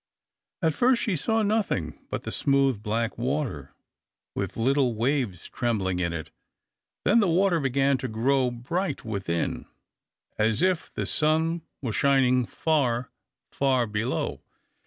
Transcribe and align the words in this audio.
At 0.63 0.73
first 0.73 1.03
she 1.03 1.15
saw 1.15 1.43
nothing 1.43 1.99
but 2.09 2.23
the 2.23 2.31
smooth 2.31 2.81
black 2.81 3.19
water, 3.19 3.75
with 4.33 4.57
little 4.57 4.95
waves 4.95 5.47
trembling 5.47 5.99
in 5.99 6.11
it. 6.11 6.31
Then 7.05 7.19
the 7.19 7.27
water 7.29 7.59
began 7.59 7.99
to 7.99 8.07
grow 8.07 8.49
bright 8.49 9.05
within, 9.05 9.67
as 10.39 10.63
if 10.63 10.91
the 10.91 11.05
sun 11.05 11.61
was 11.83 11.95
shining 11.95 12.47
far, 12.47 13.11
far 13.51 13.85
below. 13.85 14.41